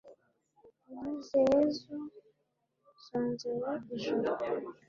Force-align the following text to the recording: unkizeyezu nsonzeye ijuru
unkizeyezu 0.91 1.95
nsonzeye 2.95 3.71
ijuru 3.95 4.31